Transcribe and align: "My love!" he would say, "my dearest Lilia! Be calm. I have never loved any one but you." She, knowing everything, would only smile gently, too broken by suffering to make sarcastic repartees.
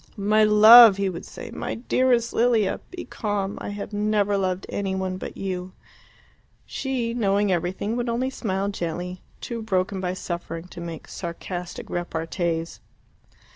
"My 0.17 0.43
love!" 0.43 0.97
he 0.97 1.09
would 1.09 1.27
say, 1.27 1.51
"my 1.51 1.75
dearest 1.75 2.33
Lilia! 2.33 2.79
Be 2.89 3.05
calm. 3.05 3.55
I 3.61 3.69
have 3.69 3.93
never 3.93 4.35
loved 4.35 4.65
any 4.67 4.95
one 4.95 5.17
but 5.17 5.37
you." 5.37 5.73
She, 6.65 7.13
knowing 7.13 7.51
everything, 7.51 7.95
would 7.97 8.09
only 8.09 8.31
smile 8.31 8.69
gently, 8.69 9.21
too 9.41 9.61
broken 9.61 10.01
by 10.01 10.15
suffering 10.15 10.63
to 10.69 10.81
make 10.81 11.07
sarcastic 11.07 11.87
repartees. 11.91 12.79